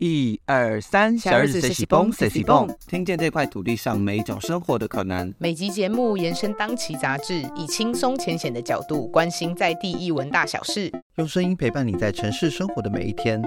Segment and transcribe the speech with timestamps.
[0.00, 5.34] 一二三，小日子随喜蹦随喜蹦，听见这块土地上每一种生活的可能。
[5.38, 13.42] 每集节目延伸当期杂志，以轻松浅显的角度关心在地艺文大小事，用声音陪伴你在城市生活的每一天。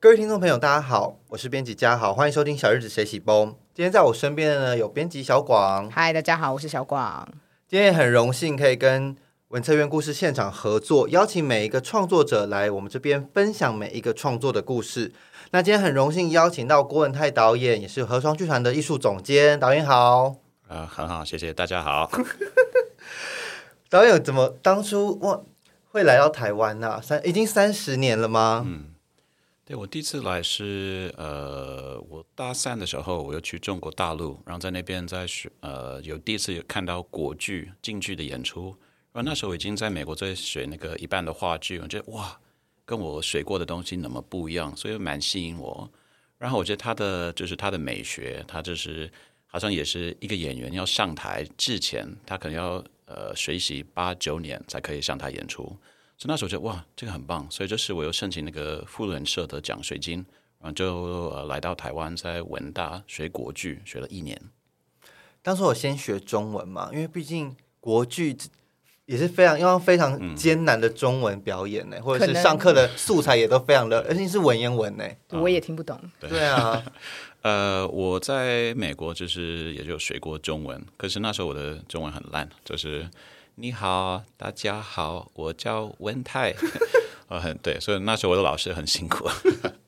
[0.00, 3.54] 各位听众朋友，大家好，我是编辑嘉豪，欢迎收听小日子随喜蹦。
[3.74, 7.28] 今天在我身边的呢有编辑小广，嗨，大家好，我是小广。
[7.68, 9.14] 今天很荣幸可以跟
[9.54, 15.12] 文策院故事现场合作，邀请每一个创作者来我们这边分享每一个创作的故事。
[15.52, 19.60] 那今天很荣幸邀请到郭文泰导演，也是河床剧团的艺术总监。
[19.60, 20.34] 导演好，
[20.66, 22.10] 呃，很好，谢谢大家好。
[23.88, 25.40] 导演怎么当初哇
[25.92, 27.00] 会来到台湾呢？
[27.00, 28.64] 三已经三十年了吗？
[28.66, 28.86] 嗯，
[29.64, 38.74] 对我第一次来是呃，我大三的时候，我又去中国大陆，然后在那边在学呃，有第一次有看到国剧京剧的演出。
[39.14, 42.36] 然后那时候已经在美国在学那个一半的话剧，我觉得哇，
[42.84, 45.88] 跟我学过的东西那么不一样，所以蛮吸引我。
[46.36, 49.08] 然后我觉得他的就是他的美学，他就是
[49.46, 55.62] 好像也是一个演员要上台之前，他可能要呃学习八九年才可以上台演出。
[56.18, 57.48] 所以那时候觉得哇，这个很棒。
[57.48, 60.26] 所以就是我又申请那个富人社的奖学金，
[60.58, 60.92] 然后就
[61.28, 64.36] 呃来到台湾，在文大学国剧学了一年。
[65.40, 68.36] 当时我先学中文嘛，因为毕竟国剧。
[69.06, 76.00] 也是非常用非常艰难的中文表演呢，或者是上课的素材也都非常的，而且是文言文呢，我也听不懂。
[76.20, 76.42] 对。
[76.44, 76.82] 啊，
[77.42, 83.06] 呃，我在美国就是也就学过中文，可是那时候我的中文很烂，就是
[83.56, 86.54] 你好，大家好，我叫温泰，
[87.28, 89.28] 呃， 很对，所以那时候我的老师很辛苦。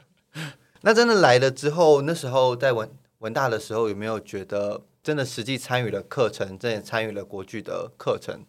[0.83, 2.89] 那真的来了之后，那时候在文
[3.21, 8.45] 文大的时候，有没有觉得真的实际参与了课程，真的参与了国剧的课程？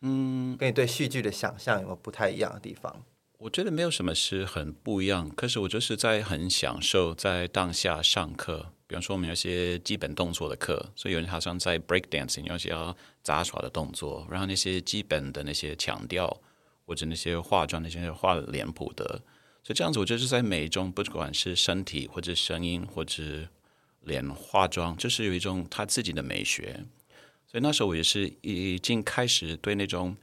[0.00, 3.04] 嗯，跟你对戏剧的想象有没有不太一样的地方？
[3.38, 8.72] 我觉得没有什么是很不一样，可是我就是在很享受在当下上课。
[8.86, 16.40] 比方说，我们有些基本动作的课，所以有人好像在 break dancing，有些要杂耍的动作，然后那些基本的那些强调，
[16.86, 19.04] 或者那些化妆那些画脸谱的，
[19.62, 23.22] 所以这样子，我就是在美中，不管是身体或者声音或者
[24.00, 26.84] 脸化妆，就是有一种他自己的美学。
[27.50, 30.14] 所以那时候我也是已经开始对那种，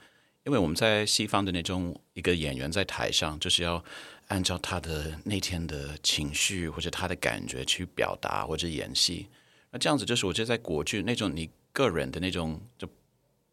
[0.44, 3.84] 因为我们在西方的那种一个演员在台上，就是要
[4.28, 9.26] 按照他的那天的情绪或者他的感觉去表达或者演戏。
[9.72, 12.88] 那这样子就是我觉得在国剧那种你个人的那种就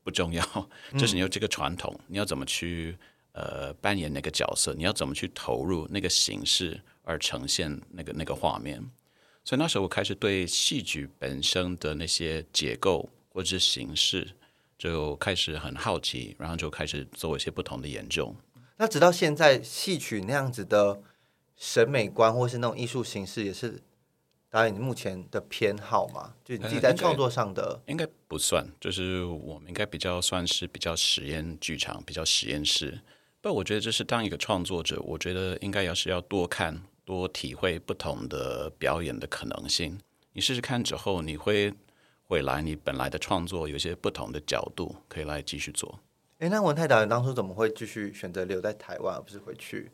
[0.04, 0.44] 不重要，
[0.98, 2.94] 就是你有这个传统，你要怎么去
[3.32, 8.84] 呃扮演那个角色，你要怎么去投入那个形式而呈现那个那个画面。
[9.46, 13.08] 所以那时候我开始对戏剧本身的那些结构。
[13.32, 14.32] 或者是形式，
[14.78, 18.34] 就开始很好奇，然后就开始做一些不同的研究。
[18.76, 21.00] 那直到现在，戏曲那样子的
[21.56, 23.81] 审美观，或是那种艺术形式，也是
[24.50, 26.34] 导演目前的偏好嘛？
[26.44, 33.00] 就你自己在创作上的，应该不算，就是我们应该比较算是比较实验剧场，比较实验室。
[33.41, 39.99] 不，我觉得这是当一个创作者，我觉得应该要是要多看、多体会不同的表演的可能性。
[40.32, 41.72] 你试试看之后，你会。
[42.28, 46.00] 未来你本来的创作有些不同的角度，可以来继续做。
[46.38, 49.90] 哎，那文泰导演当初怎么会继续选择留在台湾，而不是回去？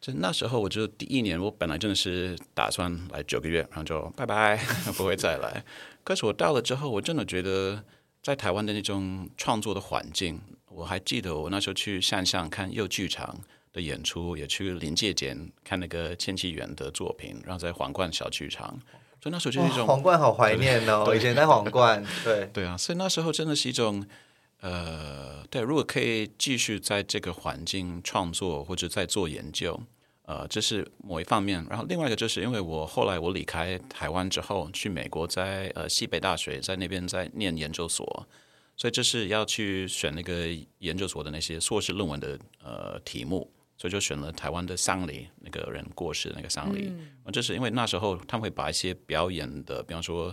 [0.00, 4.56] 就那时候，我就第一年，我本来真的是打算来九个月，然后就 拜拜，
[4.96, 5.64] 不会再来。
[6.02, 7.84] 可是我到了之后，我真的觉得
[8.20, 13.38] 在台湾的那种创作的环境，我还记得我那时候去山上看幼剧场
[13.72, 18.76] 的演出，也去临界点看那个千禧园的作品，然后在皇冠小剧场。
[19.22, 21.14] 所以那时候就是一种皇冠，好怀念哦！
[21.14, 24.04] 以前在皇冠， 对对啊，所以那时候真的是一种，
[24.60, 29.80] 呃，对，如果可以继续在这个环境创作或者在做研究，
[30.26, 31.64] 呃，这是某一方面。
[31.70, 38.26] 然后另外一个就是因为我后来我离开台湾之后去美国，在呃西北大学在那边在念研究所，
[38.76, 43.48] 所以这是要去选那个研究所的那些硕士论文的呃题目。
[43.82, 46.86] 所以就选了台湾的丧礼，那个人过世的那个丧礼。
[46.86, 50.32] 嗯，这是因为那时候他们会把一些表演的，比方说，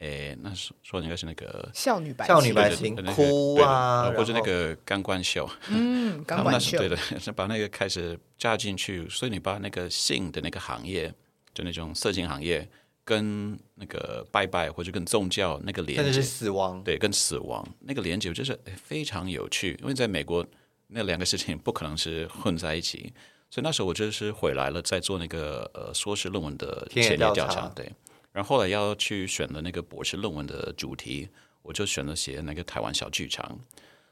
[0.00, 5.48] 诶，那说说应该是那个少女白少女白情哭啊，或者那个钢管秀。
[5.70, 6.76] 嗯， 钢管秀。
[6.76, 9.08] 对的，是把那个开始加进去。
[9.08, 11.14] 所以你把那个性的那个行业，
[11.54, 12.68] 就那种色情行业，
[13.04, 16.82] 跟那个拜拜或者跟宗教那个连接，是死亡。
[16.82, 19.78] 对，跟死亡那个连接，就是非常有趣。
[19.82, 20.44] 因为在美国。
[20.88, 23.12] 那两个事情不可能是混在一起，
[23.50, 27.90] 所以那时候我就是回来了，在做那个呃硕士论文的前沿调查，对。
[28.32, 31.28] 然后后来要去选的那个博士论文的主题，
[31.62, 33.46] 我就选了写那个台湾小剧场。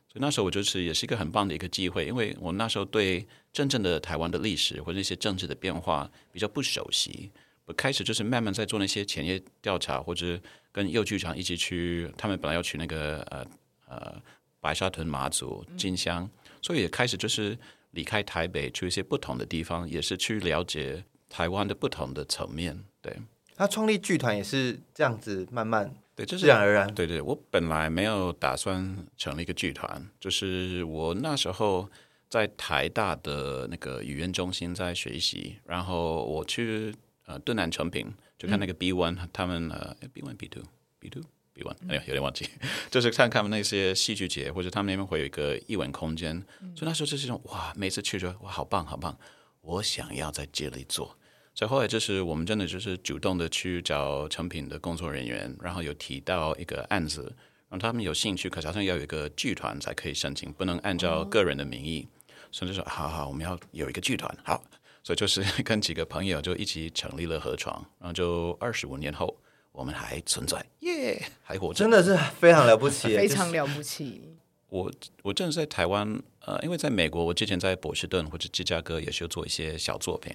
[0.09, 7.31] 所以那时候我就是也是一个很棒的一个机会，因为我那时候对真正的台湾的历史或者一些政治的变化比较不熟悉。
[7.67, 10.41] 我开始就是慢慢在做那些前业调查，或者
[10.73, 13.47] 跟幼剧场一起去，他们本来要去那个呃
[13.89, 14.23] 呃
[14.61, 16.29] 白沙屯、马祖、金乡，
[16.63, 17.57] 所以也开始就是
[17.93, 22.85] 离开台北，去一些不同的地方，也是去了解台湾的不同的层面。
[23.01, 23.17] 对，
[23.55, 26.93] 他创立剧团也是这样子慢慢对，就是自然而然。
[26.95, 31.89] 对对，我本来没有打算成立一个剧团，就是我那时候
[32.29, 36.95] 在台大的那个语言中心在学习，然后我去
[37.27, 40.65] 呃敦南成品就看那个 B One，、他们呃 B One B Two
[40.99, 41.23] B Two
[41.57, 42.49] B One，哎呀有点忘记，
[42.91, 46.45] 就是看他们那些戏剧节或者他们那边会有一个艺文空间，
[46.77, 49.19] 所以那时候就是一种哇，每次去就哇好棒好棒，
[49.63, 51.17] 我想要在这里做。
[51.55, 57.35] 所以后来就是我们真的就是主动的去找成品的工作人员，然后有提到一个案子，
[57.71, 62.07] 让他们有兴趣，可是好像要有一个剧团才可以申请，不能按照个人的名义。
[62.53, 64.63] 所以就说好好，我们要有一个剧团，好，
[65.03, 69.37] 所以就是跟几个朋友就一起成立了河床，然后就二十五年后，
[69.77, 74.35] 我们还存在，耶，还活着，真的是非常了不起， 非常了不起。
[74.71, 74.91] 我
[75.23, 80.35] 我真的是在台湾，呃，因为在美国，我之前在波士顿或者芝加哥也是有做一些小作品，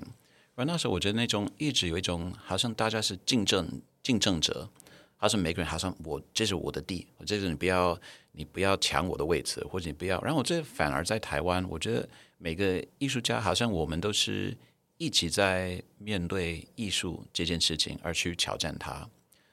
[0.54, 4.70] 而那时候我觉得那种一直有一种好像大家是竞争竞争者，
[5.18, 8.00] 好像每个人好像我这是我的地，我这是你不要
[8.34, 12.08] 你不要抢我的位置，或者你不要，然后我这反而在台湾，我觉得
[12.38, 14.56] 每个艺术家好像我们都是
[14.98, 19.10] 一起在面对艺术这件事情而去挑战它，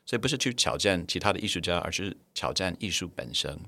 [0.08, 3.60] 所以不是去挑战其他的艺术家，而是挑战艺术本身。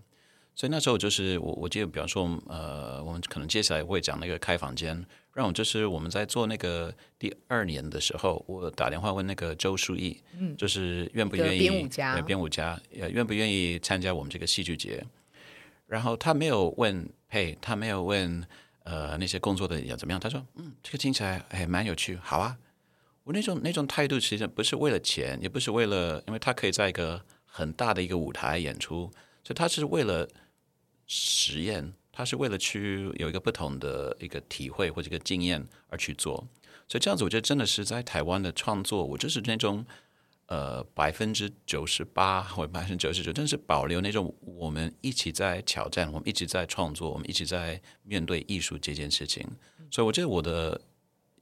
[0.55, 5.05] 所以那时候就是我，我记得，比方说，呃，我们可能接下来会讲那个开房间，
[5.35, 15.05] 让我就是我们在做那个第二年的时候，我打电话问那个周书义，嗯，就是愿不愿意编舞家呃编舞家，呃，愿不愿意参加我们这个戏剧节？
[15.87, 18.43] 然后他没有问配，他没有问
[18.85, 22.57] 呃那些工作的人怎么样，他说，嗯，这个听起来还蛮有趣，好啊。
[23.31, 29.09] 我那种那种态度，其实不是为了钱，也不是为了，因为他可以在一个很大的一个舞台演出，
[29.45, 30.29] 所以他是为了
[31.07, 36.45] 实验，他是为了去有一个不同的一个体会或者一个经验而去做。
[36.89, 39.87] 所以这样子，我觉得真的是在台湾的创作，我就是那种
[40.47, 49.47] 呃百分之九十八或百分之九十九，真是保留那种我们一起在挑战，我们一直在创作，我们一直在面对艺术这件事情。
[49.89, 50.81] 所以我觉得我的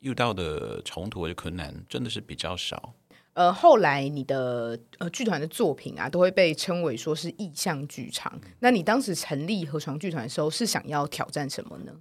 [0.00, 2.94] 遇到的冲突或者困难真的是比较少。
[3.34, 8.40] 呃，后来你的呃剧团的作品啊，都会被称为说是意象剧场。
[8.58, 11.92] 那你当时成立河床剧团的时候，是想要挑战什么呢？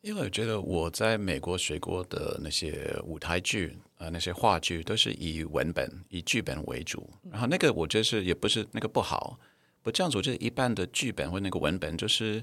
[0.00, 9.38] 因为我觉得我在美国学过的那些舞台剧呃那些话剧都是以文本、以剧本为主，然后那个我觉得是也不是那个不好，
[9.82, 12.42] 不这样子，我觉得一般的剧本或那个文本就是，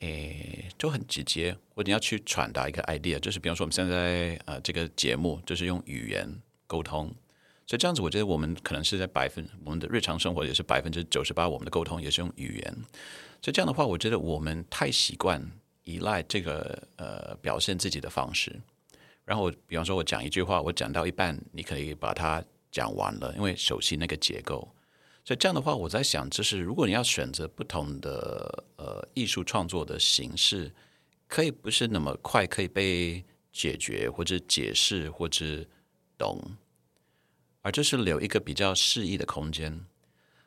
[0.00, 6.26] 诶，就很直接，或者你要去传达一个 idea，就是比方说我们现在呃这个节目就是用语言
[6.66, 7.06] 沟通，
[7.66, 12.74] 所以这样子，我觉得我们可能是在百分我们的日常生活也是百分之九十八，我们的沟通也是用语言，
[13.42, 15.50] 所以这样的话，我觉得我们太习惯
[15.84, 18.58] 依赖这个呃表现自己的方式。
[19.26, 22.42] 然后比方说，我讲一句话，我讲到一半，你可以把它
[22.72, 24.66] 讲完了，因为熟悉那个结构。
[25.30, 30.74] 所以这样的话，我在想，就是如果你要选择不同的呃艺术创作的形式，
[31.28, 35.64] 可以不是那么快可以被解决或者解释或者
[36.18, 36.36] 懂，
[37.62, 39.86] 而就是留一个比较适宜的空间。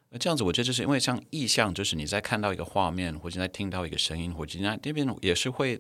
[0.10, 5.80] 那这样子，我觉得就是因为像意象，就是你在看到一个画面，或者在听到一个声音，或者那那边也是会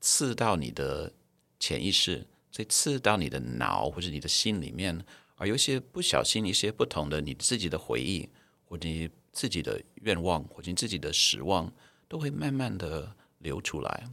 [0.00, 1.12] 刺到你的
[1.60, 5.06] 潜意识，所以刺到你的脑或者你的心里面，
[5.42, 8.28] 而有一些不小心一些不同的你自己的回忆，
[8.64, 11.72] 或者你自己的愿望，或者你自己的失望，
[12.06, 14.08] 都会慢慢的流出来。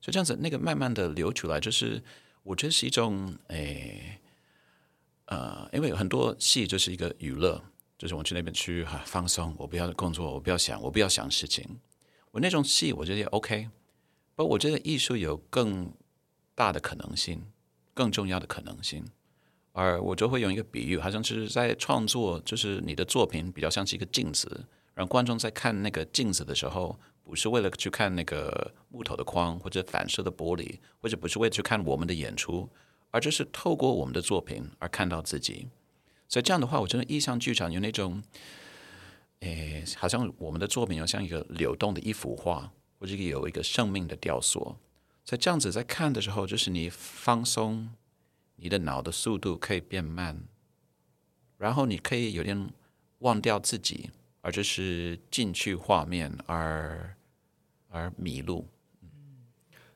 [0.00, 2.00] 所以这样子，那个慢慢的流出来，就是
[2.44, 4.20] 我觉得是一种诶。
[5.24, 7.60] 呃，因为很多戏就是一个娱乐，
[7.98, 11.80] 就是我去那边去、啊、放松，我不要工作，我不要想，我不要想事情。
[12.30, 13.68] 我那种戏，我觉得也 OK。
[14.36, 15.92] 不，我觉得艺术有更
[16.54, 17.42] 大的可能性，
[17.92, 19.04] 更重要的可能性。
[19.80, 32.68] 而我就会用一个比喻，好像是在创作，就是你的作品比较像是一个镜子，让观众在看那个镜子的时候，不是为了去看那个木头的框或者反射的玻璃，或者不是为了去看我们的演出。
[33.12, 35.66] 而就是透过我们的作品而看到自己，
[36.28, 38.22] 所以这样的话，我真的意象剧场有那种，
[39.40, 44.76] 诶，好像我们的作品有像一个流动的一幅画，或者有一个生命的雕塑。
[45.24, 47.88] 在这样子在看的时候，就是你放松，
[48.60, 50.44] 你的脑的速度可以变慢，
[51.56, 52.70] 然后你可以有点
[53.20, 54.10] 忘掉自己，
[54.42, 57.16] 而就是进去画面，而
[57.88, 58.68] 而迷路。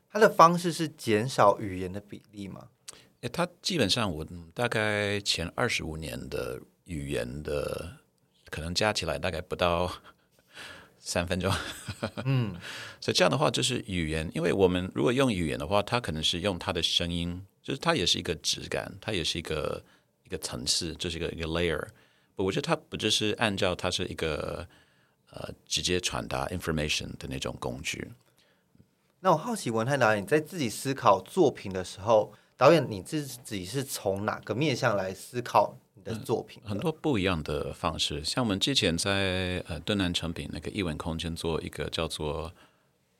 [0.09, 2.69] 他的方式是减少语言的比例吗？
[3.21, 7.97] 诶，他基本上我大概前二十五年的语言的
[8.49, 9.91] 可能加起来大概不到
[11.07, 11.53] 三分钟。
[12.25, 12.59] 嗯，
[12.99, 19.81] 所以这样的话就是语言，因为我们如果用语言的话，它可能是用它的声音，就是它也是一个质感，它也是一个
[20.23, 21.79] 一个层次，这是一个一个 layer。
[22.35, 24.67] 不，我觉得它不就是按照它是一个
[25.31, 28.11] 呃直接传达 information 的那种工具。
[29.19, 36.61] 那我好奇文泰导演在自己思考作品的时候，导演你自己是从哪个面向来思考你的作品？
[36.63, 42.53] 很多不一样的方式，像我们之前在呃敦南成品那个艺文空间做一个叫做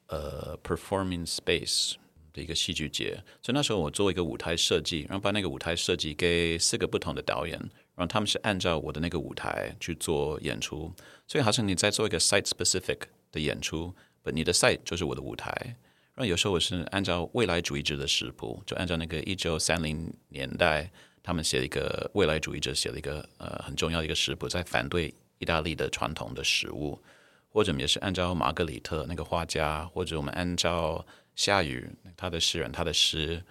[0.07, 1.95] 呃 performing space
[2.31, 7.57] 的一个戏剧节，所以那时候我做一个舞台设计，然后把那个舞台设计给四个不同的导演，
[7.95, 10.93] 然后他们是按照我的那个舞台去做演出，
[11.27, 12.99] 所以好像你在做一个 site specific
[13.31, 15.75] 的演出，不，你的 site 就是我的舞台。
[16.13, 20.89] 然后有时候我是按照未来主义者的食谱，就按照那个一九三零年代
[21.25, 27.01] 他们写了一个未来主义者写了一个呃很重要的一个食谱，在反对意大利的传统的食物，
[27.49, 31.03] 或者也是按照玛格里特那个画家，或者我们按照
[31.35, 33.43] 夏雨他的诗人他的诗，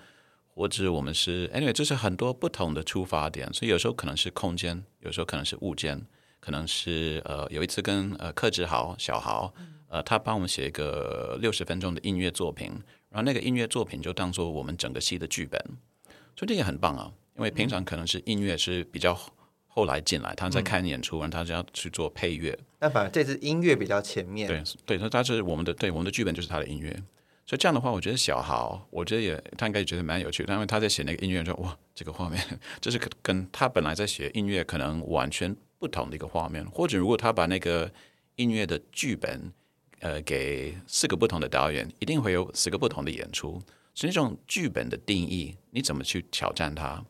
[0.54, 6.00] 或者我们是 anyway，这是很多不同的出发点，所以有时候可能是空间，有时候可能是物件，
[6.38, 9.52] 可能是呃有一次跟呃克志豪小豪。
[9.88, 12.66] 呃，他帮我们写一个六十分钟的音乐作品，
[13.10, 15.60] 然后那个音乐作品就当做我们整个戏的剧本，
[16.34, 17.12] 所以这也很棒啊。
[17.36, 19.18] 因为平常可能是音乐是比较
[19.66, 22.58] 后来进来，他在看演出，然后他就要去做配乐。
[22.80, 24.46] 那反而这次音乐比较前面。
[24.46, 26.90] 对对，他他是我们的，对我们的剧本就是他的音乐。
[27.46, 32.42] 所以这样的话，我觉得小豪，我觉得也他应该也觉得蛮有趣的，因为他在写那个音乐说，哇，这个画面
[32.80, 37.90] 就是跟他本来在写音乐可能完全不同的一个画面，或者如果他把那个
[38.36, 39.52] 音乐的剧本。
[40.00, 43.52] 呃，给四个不同的导演，一定会有四个不同的演出。
[43.94, 47.02] 所以那种剧本的定义，你怎么去挑战它？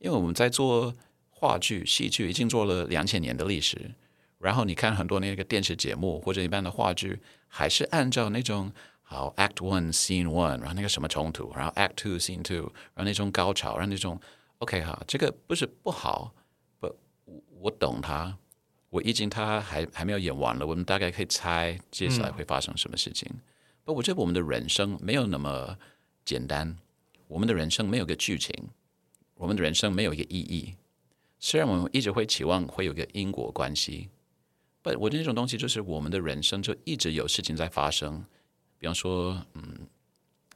[0.00, 0.92] 因为我们在做
[1.30, 3.92] 话剧、戏剧，已经做了两千年的历史。
[4.38, 14.18] 然后你看很多那个电视节目或者一般的话剧，还是按照那种好 Act One Scene One，然后那个什么冲突，然后 Act Two Scene Two，然后那种高潮，然后那种
[14.58, 16.32] OK 哈，这个不是不好，
[16.78, 16.94] 不，
[17.60, 18.36] 我懂他。
[18.88, 23.30] 我已经他还还没有演完了，我们大概可以猜接下来会发生什么事情。
[23.84, 25.76] 不，我觉得我们的人生没有那么
[26.24, 26.76] 简单，
[27.28, 28.52] 我们的人生没有个剧情，
[29.40, 30.74] 我们的人生没有一个意义。
[31.38, 34.10] 虽然我们一直会期望会有个因果关系，
[34.82, 38.22] 不，我的那种东西就是我们的人生就一直有事情在发生。
[38.78, 39.88] 比方说，嗯，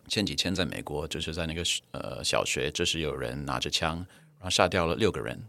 [0.07, 1.63] 前几天在美国就是在那个
[1.93, 3.97] 呃小学，就是有人拿着枪，
[4.37, 5.43] 然后杀掉了六个人。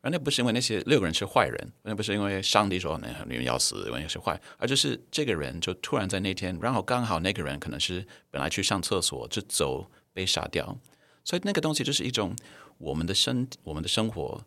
[0.00, 10.78] 而那不是因为那些六个人是坏人，那不是因为上帝说那你们要死，因为是坏，而就是这个人就突然在那天，然后刚好那个人可能是本来去上厕所就走被杀掉，
[11.24, 12.36] 所以那个东西就是一种
[12.78, 14.44] 我们的生我们的生活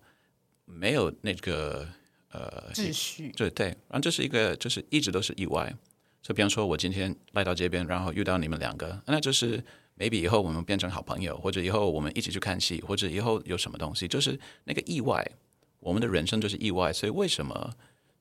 [0.65, 1.87] 没有那个
[2.31, 5.75] 呃秩序，对对，然后这是一个就是一直都是意外，
[6.21, 9.63] 就比方说我今天来到这边，然后遇到你们两个，那就是。
[9.99, 15.27] maybe 以后我们变成好朋友，或者以后我们一起去看戏，或者以后有什么东西，就是那个意外。
[15.79, 17.73] 我们的人生就是意外，所以为什么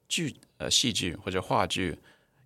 [0.09, 1.95] 剧呃戏剧或者话剧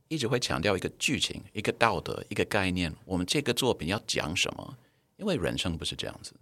[0.08, 2.92] 一直会强调一个剧情、一个道德、一个概念？
[3.04, 4.76] 我们这个作品要讲什么？
[5.20, 6.32] 因为人生不是这样子。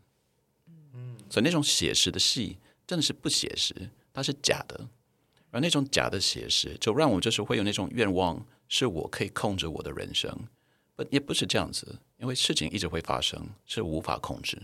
[0.94, 2.56] 嗯，所以那种写实的戏
[2.86, 4.88] 真的是不写实，它是假的。
[5.50, 10.30] 而那种假的写实，就让我就是会有那种愿望，是我可以控制我的人生。
[10.94, 11.98] 不，也不是这样子。
[12.18, 14.60] 因为事情一直会发生，是无法控制。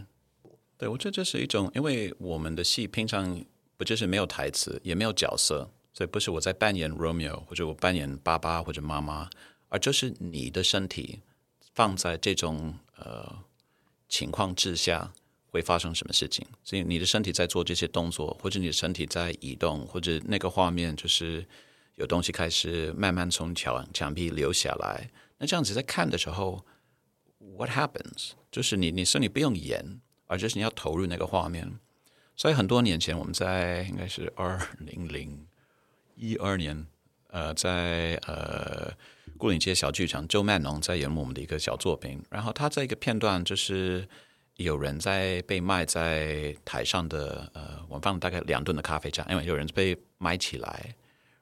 [0.76, 3.42] 对我觉得这是一种，因为我们的戏平常
[3.76, 9.30] 不就是没有台词，也没有角色，所以不是我在扮演 Romeo，或者我扮演爸爸或者妈妈，
[9.68, 11.20] 而就是你的身体
[11.74, 13.38] 放在这种呃
[14.16, 15.12] 情况之下
[15.50, 16.46] 会发生什么事情。
[16.62, 21.44] 所以你的身体在做这些动作，或者你的身体在移动，或者那个画面就是
[21.96, 25.10] 有东西开始慢慢从墙墙壁流下来。
[25.38, 26.64] 那这样子在看的时候。
[27.56, 28.30] What happens？
[28.50, 31.78] 就是你，你说你不用演，而就是你要投入那个画面。
[32.34, 35.46] 所以很多年前，我们在应该是二零零
[36.16, 36.86] 一二年，
[37.28, 38.92] 呃，在呃
[39.36, 42.22] 固岭街小剧场，周曼农在演我们的一个小作品。
[42.30, 44.08] 然后他在一个片段，就是
[44.56, 50.94] 有人在被卖在台上的，呃，我放了大概两吨的咖啡渣，因为有人被埋起来。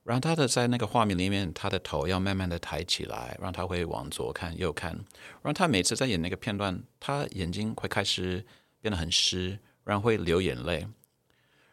[0.05, 4.91] 然后他的在那个画面里面，他的头要慢慢的抬起来，然后他会往左看右看。
[4.91, 8.45] 然后他每次在演那个片段，他眼睛会开始
[8.81, 10.89] 变得很湿，然后会流眼泪。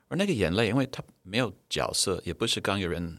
[0.09, 3.17] 而那个眼泪，因为他没有角色，也不是刚有人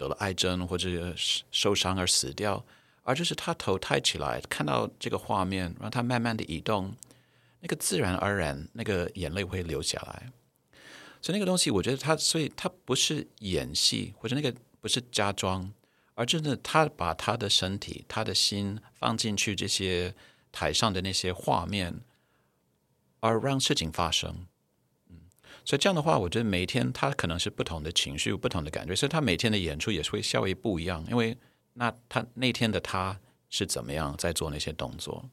[0.00, 1.14] 得了癌症或者
[1.50, 2.64] 受伤而死掉，
[3.02, 6.96] 而就是他头抬起来，看到这个画面，让他慢慢的移动，
[7.60, 10.32] 那个自然而然，那个眼泪会流下来。
[11.20, 15.70] 所以那个东西，我觉得他，所以他不是演戏，或者那个不是假装，
[16.14, 20.14] 而真的他把他的身体、他的心放进去这些
[20.50, 22.00] 台上的那些画面，
[23.20, 24.46] 而让事情发生。
[25.64, 31.36] 所以这样的话，我觉得每天他可能是不同的情绪、不同的感觉，所以他每天的演出也是会稍微不一样，因为
[31.74, 35.28] 那他那天的他是怎么样在做那些动作。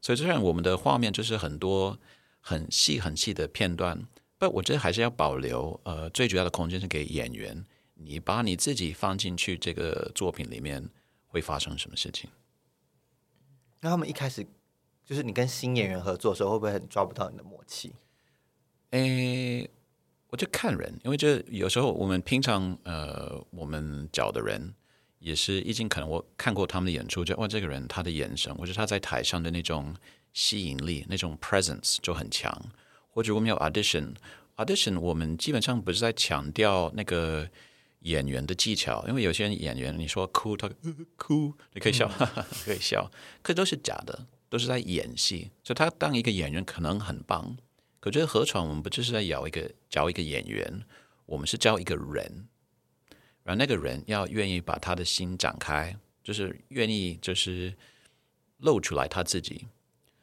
[0.00, 1.98] 所以虽然我们的画面就是很多
[2.40, 4.06] 很细很细的片段。
[4.38, 5.78] 不，我觉得还是要保留。
[5.84, 10.88] 呃，最主要的空间是给演员，你把你自己放进去这个作品里面，
[11.26, 12.30] 会发生什么事情？
[13.80, 14.46] 那他们一开始
[15.04, 17.92] 就是你跟新演员合作的时候，会不会很抓不到你的默契？
[18.90, 19.68] 诶，
[20.28, 24.74] 我就看人，因为这有时候我们平常呃，我们找的人
[25.18, 29.94] 也是已经可能我看过他们的演出，就哇，这个人他的眼神，或者他在台上的那种
[30.32, 32.52] 吸引力、那种 presence 就很强。
[33.12, 37.48] 或者我们有 audition，audition 我们基本上不是在强调那个
[38.00, 40.70] 演员的技巧，因为有些人演员你说哭他
[41.16, 42.08] 哭，你可以笑，
[42.64, 43.10] 可以笑，
[43.42, 45.50] 可都是假的，都是在演戏。
[45.64, 47.56] 所以他当一个演员可能很棒，
[48.00, 50.82] 可觉得河床我们不就是在找一个教一个演员，
[51.26, 52.48] 我们是教一个人，
[53.44, 57.74] 然后那个人要愿意把他的心展开，就是愿意就是
[58.56, 59.66] 露出来他自己。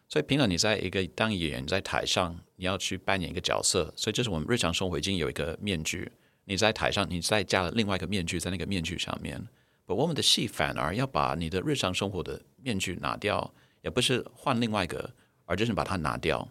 [0.09, 6.11] 所以平常你在一个当演员在台上，你要去扮演一个角色，所以这是我们日常生活已经有一个面具。
[6.45, 9.45] 你在台上，你再加了另外一个面具在那个面具上面。
[9.85, 15.13] 不，我们的戏反而要把你的日常生活的面具拿掉，也不是换另外一个，
[15.45, 16.47] 而就是把它拿掉。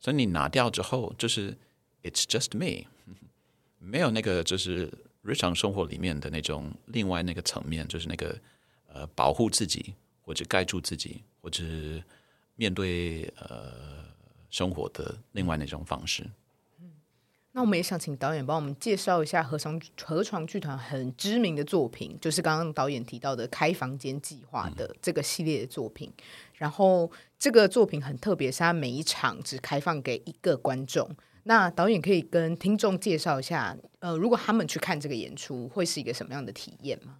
[0.00, 1.56] 所以你拿掉之后，就是
[2.02, 2.86] It's just me，
[3.78, 8.38] 没有那个就是日常生活里面的那种另外那个层面，就是那个
[8.86, 11.22] 呃保护自己或者盖住自己。
[11.40, 11.62] 或者
[12.56, 14.04] 面对呃
[14.50, 16.28] 生活的另外那种方式。
[17.58, 26.08] 那我们也想请导演帮我们介绍一下河床河床剧团很知名的作品，就是刚刚导演提到的《开房间计划》的这个系列的作品。
[26.54, 31.10] 然后这个作品很特别，是它每一场只开放给一个观众。
[31.42, 37.16] 那导演可以跟听众介绍一下，呃，如果他们去看这个演出，会是一个什么样的体验吗？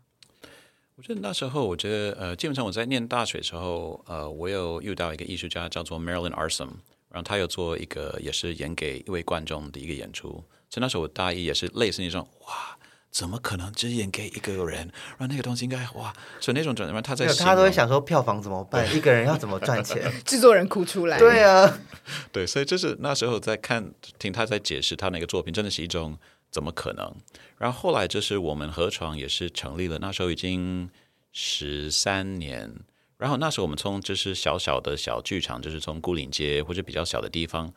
[0.94, 6.68] 我觉得那时候，我觉得呃，基本上我在念大学的时候，呃，我有遇到一个艺术家叫做 Marilyn Arsom，
[7.10, 10.28] 然后他又做一个也是演给一位观众的一个演出。
[10.70, 12.76] 所以那时候我大一也是类似那种，哇，
[13.10, 14.80] 怎么可能只演给一个人？
[15.16, 18.86] 然后那个东西应该哇，所以那种转然他在他都会想说票房怎么办？
[18.94, 20.12] 一个人要怎么赚钱？
[20.24, 21.18] 制作人哭出来。
[21.18, 21.80] 对啊，
[22.30, 26.18] 对，所以就是那时候在看听他在解释他那个作品，真的是一种。
[26.50, 27.14] 怎么可能？
[27.58, 30.88] 然后后来就是我们河床也是成立了，那时候已经
[31.30, 32.74] 十三年。
[33.18, 37.70] 然后那时候我们从就是小小的小剧场，就是从孤岭街或者比较小的地方，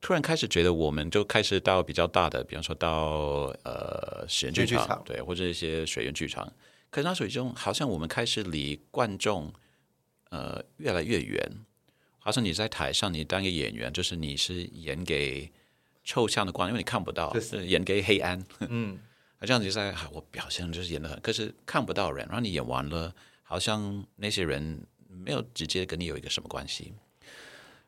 [0.00, 6.52] 突然开始觉得我们就开始到比较大的，比方说到呃实验剧场，对，或者一些水源剧场。
[6.90, 9.52] 可是那时候已经好像我们开始离观众
[10.28, 11.50] 呃越来越远，
[12.18, 15.50] 好像你在台上，你当一个演员，就是你是演给。
[16.06, 18.44] 抽象的光，因为你看不到，是演给黑暗。
[18.68, 18.98] 嗯，
[19.40, 22.26] 这样子在，我表现就是演的很，可是看不到人。
[22.26, 23.14] 然后你演完了，
[23.54, 26.92] 好像那些人没有直接跟你有一个什么关系。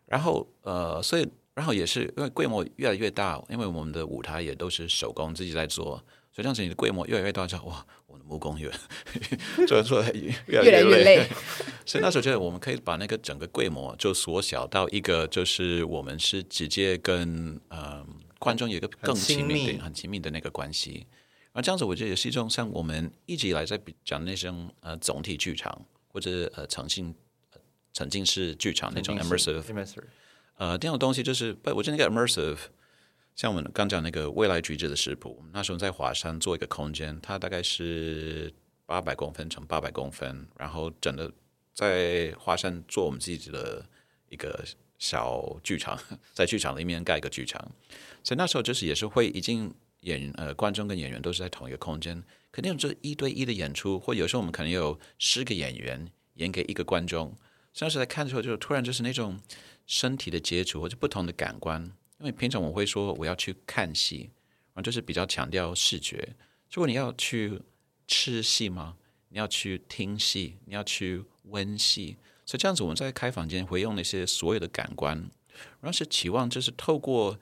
[0.05, 5.97] 然后呃，所以然后也是因为规模越来越大，因为我们的舞台也都是手工自己在做，
[6.33, 8.71] 所以这样子你的规模越来越大，就哇，我的木工越
[9.67, 10.01] 做做
[10.47, 11.27] 越来越累。
[11.85, 18.07] 所以那时候觉得我们可以把那个整个规模就缩小到一个，就是我们是直接跟呃
[18.39, 21.09] 观众有一个更亲密、很亲密的那个关系。
[21.57, 27.15] 然后这样子，我觉得也是一种像我们一直以来在讲那种呃总体剧场或者呃沉浸
[27.95, 29.65] 沉浸式剧场那种 immersive，
[30.59, 32.59] 呃这种东西就是不，我觉得那个 immersive，
[33.35, 38.53] 像我们刚讲那个未来橘子的食谱，那时候在华山做一个空间，它大概是
[38.85, 41.33] 八百公分乘八百公分，然后整个。
[41.77, 43.85] 在华山做我们自己的
[44.31, 44.65] 一个
[44.97, 45.99] 小剧场，
[46.33, 47.61] 在剧场里面盖一个剧场，
[48.25, 49.75] 所以那时候就是也是会已经
[50.07, 57.37] 演呃观众跟演员都是在同一个空间，肯定就是一对一的演出，或有时候我们可能有十个演员演给一个观众，
[57.73, 59.39] 像是在看的时候就突然就是那种
[59.87, 61.83] 身体的接触或者不同的感官，
[62.19, 64.31] 因为平常我会说我要去看戏，
[64.73, 66.35] 然后就是比较强调视觉，
[66.73, 67.61] 如果你要去
[68.09, 68.97] 吃戏吗？
[69.29, 71.23] 你要去听戏，你要去。
[71.51, 75.17] 温戏，所以这样子我们在开房间会用那些所有的感官，
[75.81, 77.39] 然后是期望就是透过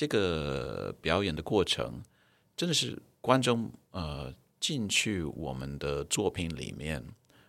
[0.00, 2.02] 这个表演的过程，
[2.56, 7.04] 真的是观众呃进去我们的作品里面，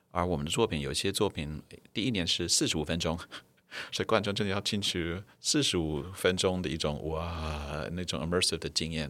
[0.09, 3.17] 而我们的作品有些作品，第一年是四十五分钟，
[3.93, 9.03] 所以观众真的要进去四十五分钟的一种哇那种 immersive 的经验。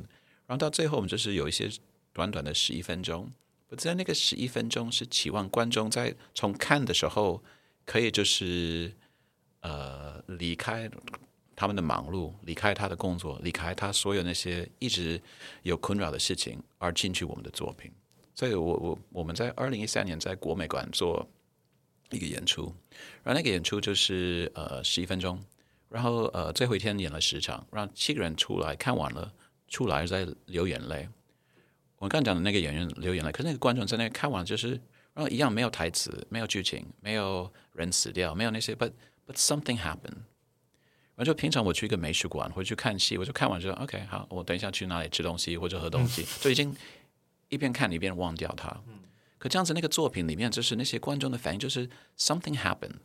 [0.45, 1.67] 然后到最后，我们就是有一些
[2.13, 3.31] 短短的十一分钟，
[3.69, 7.43] 我在那个十一分钟是期望观众在从看的时候
[7.87, 8.93] 可以就是
[9.61, 10.87] 呃离开
[11.61, 15.21] 他们的忙碌，离开他的工作，离开他所有那些一直
[15.61, 17.91] 有困扰的事情，而进去我们的作品。
[18.33, 21.29] 所以我我我们在二零一三年在国美馆做
[22.09, 22.73] 一个演出，
[23.21, 25.39] 然后那个演出就是呃十一分钟，
[25.87, 29.31] 然后呃最后一天演了十场，让七个人出来看完了，
[29.67, 31.07] 出来在流眼泪。
[31.99, 34.69] 我刚讲的那个演员流眼泪，可是那个观众在那看完就是，
[35.13, 38.91] 然后一样没有台词，没有剧情，没有人死掉，没有那些，but
[39.27, 40.23] but something happened。
[41.21, 46.75] 然后就平常我去一个美术馆或者去看戏，我就看完之后，OK，好，我等一下去哪里吃东西或者喝东西，就已经
[47.49, 48.75] 一边看一边忘掉它。
[49.37, 53.03] 可这样子那个作品里面，就是那些观众的反应，就是 something happened。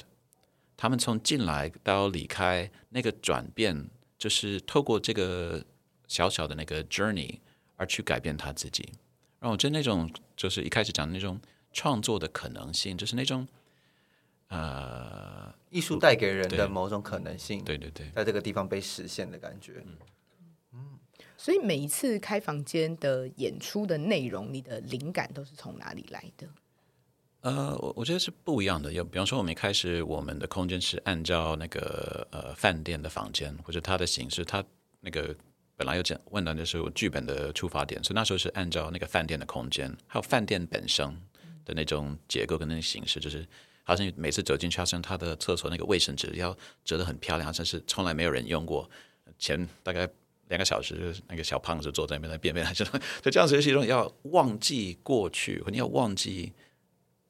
[0.79, 5.63] 他们从进来到离开那个转变，就是透过这个
[6.09, 7.41] 小小的那个 journey
[7.77, 8.83] 而去改变他自己。
[9.41, 11.39] 然后我觉得那种就是一开始讲的那种
[11.75, 13.47] 创作的可能性，就是那种
[14.49, 18.11] 呃，艺术带给人的某种可能性，对对对。
[18.15, 19.83] 在这个地方被实现的感觉。
[19.85, 19.97] 嗯
[21.39, 26.49] 所以每一次开房间的演出的内容，你的灵感都是从哪里来的？
[27.43, 28.91] 呃，我我觉得是不一样的。
[28.93, 34.65] 有比方说，我们一开始我们的空间是按照那个呃饭店的房间或者它的形式，它
[35.01, 35.37] 那个
[35.77, 41.07] 本来有讲问到的是我剧本的出发点，所以那时候是按照那个饭店的空间，还有饭店本身
[41.65, 43.47] 的那种结构跟那个形式，就是
[43.87, 48.91] 好像每次走进去，好像他的厕所那个卫生纸要折得很漂亮，好像是从来没有人用过。
[49.39, 50.07] 前大概
[50.49, 52.85] 两个小时，那个小胖子坐在那边在便便，就
[53.31, 56.53] 这样子是一种要忘记过去，或你要忘记。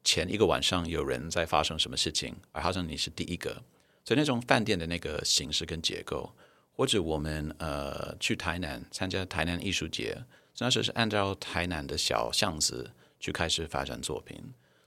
[0.03, 3.61] 前一个晚上有人在发生什么事情，而好像你是第一个，
[4.05, 6.31] 所以那种饭店的那个形式跟结构，
[6.71, 10.17] 或者我们呃去台南参加台南艺术节，
[10.59, 12.89] 那时候是按照台南的小巷子
[13.19, 14.41] 去开始发展作品，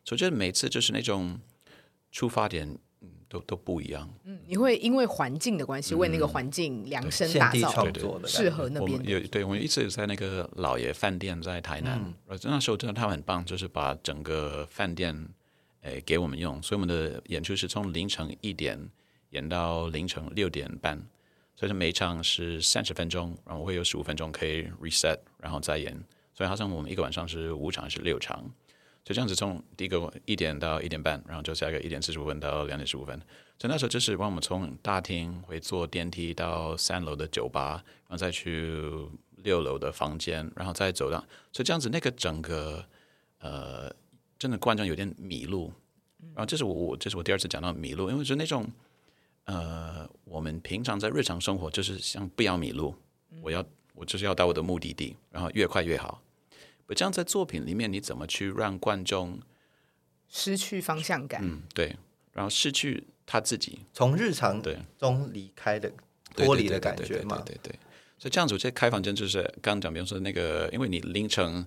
[0.06, 1.38] 所以觉得每次就是那种
[2.10, 2.68] 出发点，
[3.00, 4.08] 嗯，都都不一样。
[4.24, 8.28] 嗯，你会因为环境的关系，为那个环境量身打造创作的感觉。
[8.28, 15.28] 适合那我边有对，我们一直在那个老爷饭店在台南，呃、那时候真的他们很棒，就是把整个饭店
[15.82, 18.90] 诶给我们用，所以我们的演出是从凌晨一点
[19.30, 20.96] 演到凌晨六点半，
[21.56, 25.92] 所以说每一场是三十分钟，然后会有十五分钟可以 reset，然后再演，
[26.34, 28.44] 所以好像我们一个晚上是五场还是六场，
[29.04, 33.18] 就这样子从第一个一点到一点半，然后就下一个一点四十五分到两点十五分。
[33.58, 38.82] 所以那时候就是帮我们从大厅会坐电梯到三楼的酒吧，然后再去
[39.36, 41.18] 六楼的房间，然后再走到，
[41.52, 42.84] 所以这样子那个整个
[43.40, 43.92] 呃，
[44.38, 45.72] 真的观众有点迷路。
[46.34, 48.66] 然后这是我我这是我第二次讲到迷路，因为是那种
[49.44, 52.94] 呃，我们平常在日常生活就是像不要迷路，
[53.42, 56.22] 我要我就是要到我的目的地，然后越快越好。
[56.90, 59.38] 不这样在作品里面，你怎么去让观众
[60.28, 61.40] 失去方向感。
[61.44, 61.94] 嗯对，
[62.32, 65.88] 然后失去他自己从日常对中离开的
[66.34, 67.40] 对脱离的感觉嘛。
[67.46, 67.78] 对对对，
[68.18, 71.64] 所以这样子，我觉得开房间就是刚刚讲，比如说那个，因为你凌晨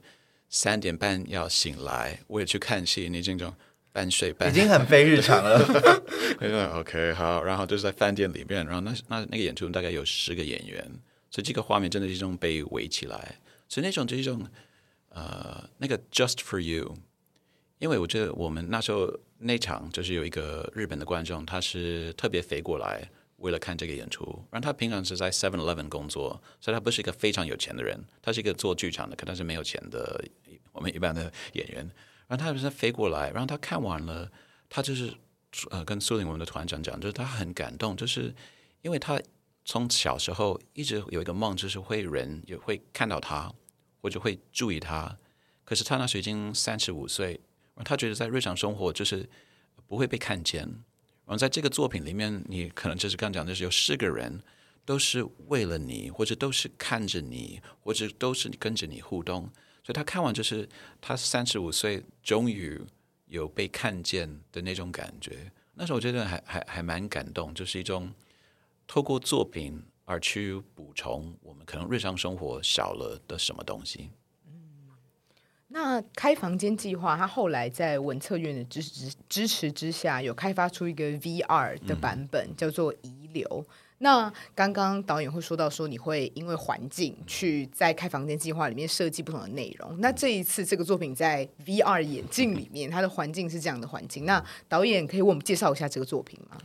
[0.49, 3.55] 三点半要醒来，我也去看戏，你这种
[3.93, 10.83] 半睡半已经很非日常了， OK 好，然后就是在饭店里面，然后那那那个演出大概有十个演员，
[11.31, 14.45] 所以这个画面真的是一种被围起来，所以那种就是一种
[15.13, 16.95] 呃那个 Just for You，
[17.79, 23.09] 因为我觉得我们那时候那场就是有一个日本的观众，他是特别飞过来。
[23.37, 30.23] 为了看这个演出，然后他平常是在 Seven Eleven 工作，所以他不是一个非常有钱的人，他是一个做剧场的，可他是没有钱的
[30.71, 31.79] 我们一般的演员。
[32.27, 34.31] 然后他是飞过来，然后他看完了，
[34.69, 35.13] 他就是
[35.71, 38.33] 呃跟苏玲我们的团长讲，就是他很感动，就是
[38.81, 39.21] 因为他
[39.65, 43.53] 从小时候一直有一个梦，就是会人也会看到他，
[44.03, 45.17] 或者会注意他。
[45.63, 47.39] 可是他那时已经三十五岁，
[47.85, 49.27] 他觉得在日常生活就是
[49.87, 50.61] 不会被看见。
[50.61, 54.43] 然后在这个作品里面，你可能就是刚讲，就是有四个人
[54.83, 59.43] 都是为了你，或者都是看着你，或者都是跟着你互动。
[59.85, 60.67] 所以他看完就是
[60.99, 62.79] 他三十五岁终于
[63.27, 65.49] 有被看见的那种感觉。
[65.75, 68.13] 那时候我觉得还还还蛮感动，就是一种
[68.85, 74.09] 透过作品而去补充我们可能日常生活少了的什么东西。
[75.69, 83.65] 那开房间计划，它后来在文策院的支持支持之下，有开发出一个 VR 的版本，叫做遗留。
[83.97, 89.99] 那刚刚导演会说到说，你会因为环境去在开房间计划里面设计不同的内容。
[89.99, 94.25] 那这一次这个作品在 VR 眼镜里面，它的环境是这样的环境。
[94.25, 96.57] 那导演可以为我们介绍一下这个作品吗？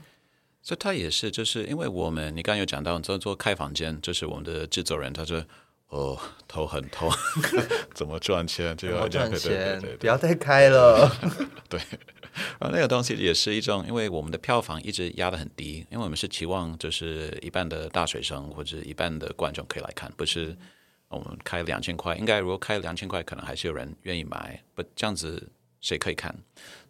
[0.68, 5.42] 所以他也是，就是因为我们你刚刚有讲到做做开房间，就是我们的制作人，他说
[5.88, 7.10] 哦头很痛，
[7.96, 8.76] 怎么赚钱？
[8.76, 11.10] 就要赚钱不要再开了。
[11.70, 11.80] 对，
[12.60, 20.54] 然后那个东西也是一种，因为我们的票房一直压得很低，因为我们是期望就是一半的大学生或者一半的观众可以来看，不是
[21.08, 25.48] 我们开两千块，应该如果开两千块，可能还是有人愿意买，不这样子
[25.80, 26.30] 谁可以看？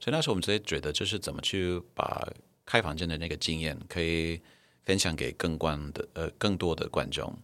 [0.01, 2.29] 所以那时候我们直接觉得，就是怎么去把
[2.69, 4.39] 开房间的那个经验可以
[4.85, 7.35] 分享给更观的呃更多的观众，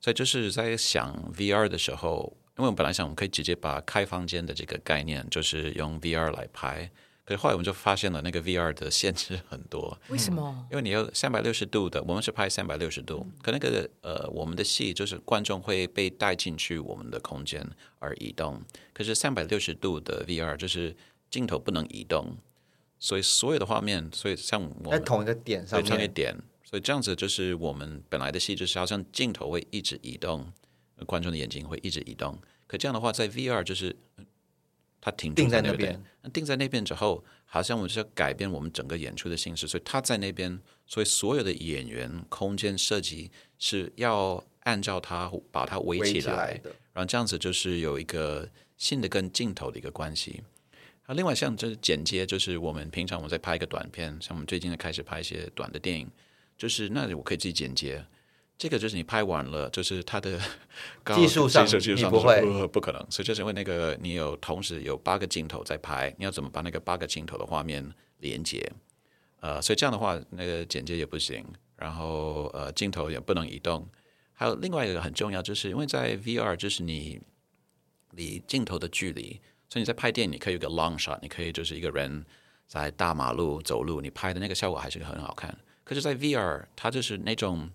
[0.00, 6.90] 所以就是在想 VR 的时候，因为我们本来想我们可以直接把开房间的这个概念，就是用 VR 来拍，
[7.26, 10.66] 可是后来我们就发现了那个 VR 的限制很多，为什么？
[10.72, 17.62] 因为你要三百六十度的，我们是拍三百六十度，可那个呃，我们的戏就是观众会被带进去我们的空间
[17.98, 18.62] 而移动，
[18.94, 20.96] 可是三百六十度的 VR 就是
[21.30, 22.36] 镜头不能移动，
[23.02, 30.46] 所以所有的画面，所以像我们在同一个点上对同一个，点，所以这样子就是我们本来的戏就是好像镜头会一直移动，
[30.94, 32.38] 呃观众的眼睛会一直移动，
[32.68, 34.24] 可这样的话在 VR 就是呃
[35.00, 46.70] 它停定在那边，那定在那边之后，好像我们是要改变我们整个演出的形式，所以他在那边，所以所有的演员空间设计是要按照他把它围围起来，起来的。
[46.92, 50.40] 然后这样子就是有一个新的跟镜头的一个关系。
[51.12, 56.10] 啊，另外像这是剪接，就是我们平常我们在拍一个短片，像我们最近在开始拍一些短的电影，
[56.56, 58.02] 就是那我可以自己剪接。
[58.56, 60.40] 这个就是你拍完了，就是它的
[61.04, 67.86] 高技术上技术上你不会呃不可能，所以就是因为那个你有同时有八个镜头在拍，你要怎么把那个八个镜头的画面
[68.20, 68.72] 连接？
[69.40, 71.44] 呃，所以这样的话，那个剪接也不行，
[71.76, 73.86] 然后呃镜头也不能移动。
[74.32, 77.20] 还有另外一个很重要，就是因为在 VR，就是你
[78.12, 79.40] 离镜头的距离，
[79.72, 82.22] 所以你在拍电影，你可以有个 long shot，你可以就是一个人
[82.66, 85.48] 在大马路走路，你拍的那个效果还是很好看。
[85.82, 87.70] 可是，在 VR，它就是那种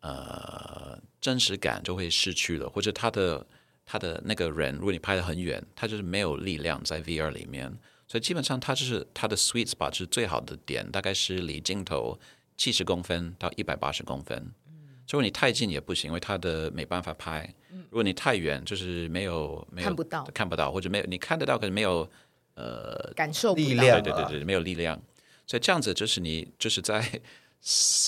[0.00, 3.46] 呃真实感就会失去了，或者他的
[3.84, 7.72] 他的那个人，如果你拍的很远，他就是没有力量在 VR 里面，
[8.08, 12.18] 所以基本上它就是它的 sweet spot 是最好的点，大概是离镜头
[12.56, 14.36] 七十公分到一百八十公分。
[14.66, 14.72] 嗯
[15.08, 17.54] 如果你太近也不行，因为它的没办法拍。
[17.70, 22.06] 嗯如果你太远，就是没有没有看不到看不到，或者没有你看得到，可是没有
[22.54, 25.00] 呃感受力量啊对对对对，没有力量。
[25.46, 27.02] 所以这样子就是你就是在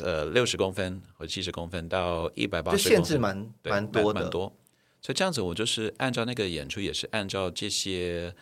[0.05, 4.55] 呃六十公分或者七十公分到一百八就十，限制蛮蛮多的蛮多。
[5.01, 8.35] 所以这样子，我就是按照那个演出，也是按照这些，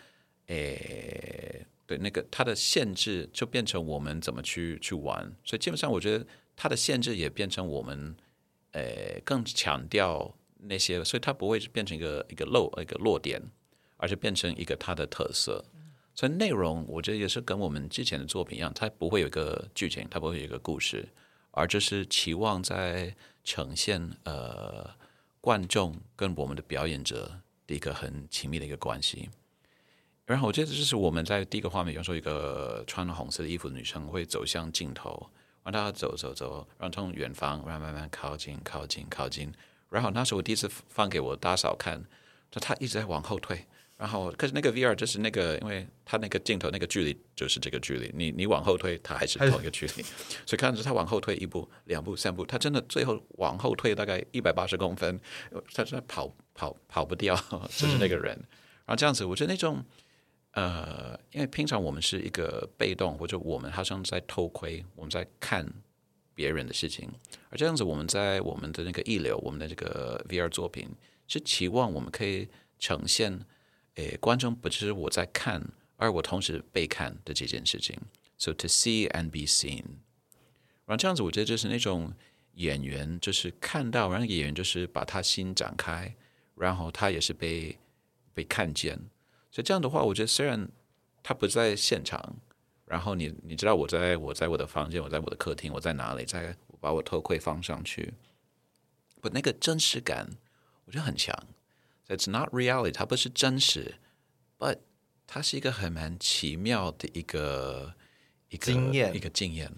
[0.48, 5.32] 诶，对那个它的限制，就变成我们怎么去去玩。
[5.44, 8.16] 所以基本上，我觉得它的限制也变成我们，
[8.72, 13.42] 呃，更强调那些，所以它不会变成一个一个漏一个落点，
[13.96, 15.64] 而是变成一个它的特色。
[16.14, 21.06] 所以内容，我觉得也是跟我们之前的作品一样，它不会有一个剧情，它不会有一个故事，
[21.50, 23.14] 而就是期望在
[23.44, 24.90] 呈现呃
[25.42, 29.28] 观众跟我们的表演者的一个很亲密的一个关系。
[30.24, 35.30] 然后我觉得这是我们在第一个画面，比如说一个穿红色的衣服女生会走向镜头，
[35.62, 39.52] 然后她走走走，然后从远方然后慢慢靠近靠近靠近，
[39.90, 42.02] 然后那时候我第一次放给我大嫂看，
[42.50, 43.66] 就她一直在往后退。
[43.98, 50.02] 然后，可是那个 VR 就是那个，因为它那个镜头那个距离就是这个距离，你你往后退，它还是同一个距离，
[50.44, 55.18] 所以看着他往后退一步、两步、三步，他真的最后往后退大概一百八十公分，
[55.72, 57.34] 他真的跑跑跑不掉，
[57.70, 58.36] 就是那个人。
[58.84, 59.82] 然后这样子，我觉得那种
[60.50, 65.66] 呃，因为平常我们是一个被动，或者我们好像在偷窥，我们在看
[66.36, 67.10] 别人的事情，
[67.48, 70.88] 而这样子我们在我们的那个一流，我们的这个 VR 作品
[71.26, 73.40] 是期望我们可以呈现。
[73.94, 75.62] 诶，观众不只是我在看，
[75.96, 77.98] 而我同时被看的这件事情。
[78.36, 79.82] So to see and be seen，
[80.84, 82.12] 然后这样子，我觉得就是那种
[82.56, 86.14] 演员，就是看到，然后演员就是把他心展开，
[86.54, 87.78] 然后他也是被
[88.34, 88.94] 被看见。
[89.50, 90.68] 所以这样的话，我觉得虽然
[91.22, 92.36] 他不在现场，
[92.86, 98.14] 然后你你知道我在我在我的房间，我在我的客厅，我在哪里，在把我头盔放上去，
[99.20, 100.30] 不那个真实感，
[100.84, 101.36] 我觉得很强。
[102.08, 103.96] It's not reality，它不是真实
[104.58, 104.78] ，but
[105.26, 107.94] 它是一个很蛮奇妙的一个
[108.48, 109.72] 一个经验一个经验。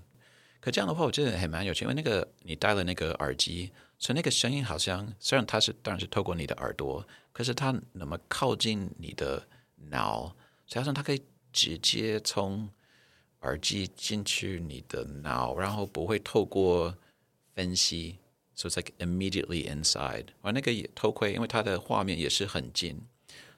[0.60, 12.68] 可这样的话，我觉得还蛮有趣，因为那个你戴了那个耳机，所以那个声音好像虽然它是当然是透过你的耳朵，可是它那么靠近你的脑，实际上它可以直接从
[13.42, 16.96] 耳机进去你的脑，然后不会透过
[17.54, 18.18] 分析
[18.54, 20.26] ，so it's like immediately inside。
[20.42, 23.00] 而那个头盔，因为它的画面也是很近，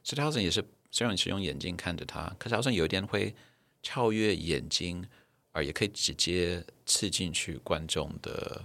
[0.03, 3.35] 所以它好像也是虽然你是用眼睛看着它，可是好像有一点会
[3.83, 5.07] 超越眼睛，
[5.53, 8.65] 而也可以直接刺进去观众的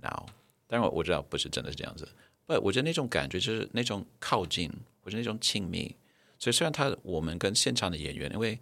[0.00, 0.26] 脑。
[0.66, 2.08] 当然我我知道不是真的是这样子，
[2.46, 4.70] 不，我觉得那种感觉就是那种靠近，
[5.00, 5.94] 或者那种亲密。
[6.38, 8.56] 所以虽然他我们跟现场的演员，因为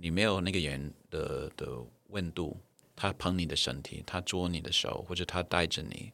[0.00, 1.66] 你没有那个演员的的
[2.08, 2.56] 温度，
[2.96, 6.12] 他捧你的身体，他捉你的手，或者他带着你，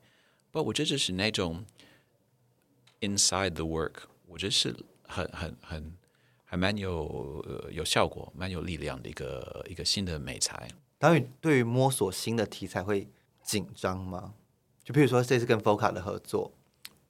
[0.51, 1.65] 不，我觉得这是那种
[3.01, 3.95] inside the work，
[4.27, 5.97] 我觉得是很很很
[6.45, 10.69] 还蛮有呃有效果、蛮有力量的一个一个新的美材。
[10.99, 13.07] 导演对于摸索新的题材会
[13.43, 14.35] 紧张吗？
[14.83, 16.53] 就比如说这次跟 Foca 的合作，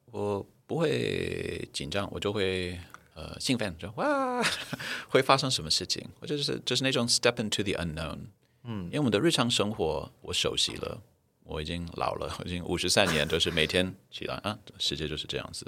[0.07, 2.79] 我不会紧张，我就会
[3.17, 4.43] 呃兴奋，就哇
[5.09, 6.07] 会发生什么事情？
[6.21, 8.19] 我就是就是那种 step into the unknown，
[8.65, 11.03] 嗯，因为我们的日常生活我熟悉了，
[11.45, 15.65] 我已经老了， 我已经五十三年都是每天起来啊，世界就是这样子。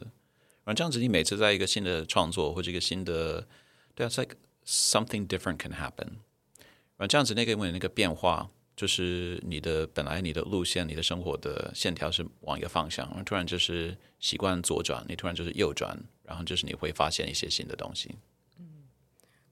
[0.65, 3.47] 然后这样子，你每次在一个新的创作或者一个新的，
[3.95, 6.19] 对啊，it's like something different can happen。
[6.99, 18.15] 然后这样子，那个因为那个变化，就是你的本来你的路线、你的生活的线条是往一个方向，突然就是习惯左转，你突然就是右转，然后就是你会发现一些新的东西。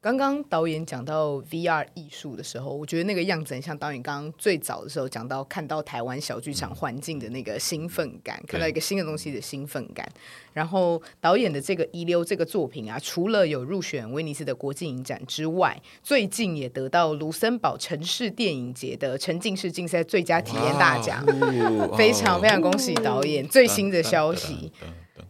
[0.03, 10.09] 刚刚导演讲到 VR 艺术的时候，我觉得那个样子很像导演刚刚最早的时候讲到看到台湾小剧场环境的那个兴奋感，看到一个新的东西的兴奋感。
[10.53, 21.27] 然后导演的这个《遗留》这个作品啊，除了有入选威尼斯的国际影展之外，最近也得到卢森堡城市电影节的沉浸式竞赛最佳体验大奖，
[21.99, 24.73] 非常非常恭喜导演最新的消息。